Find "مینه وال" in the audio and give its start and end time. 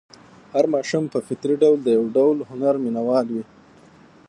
2.83-3.27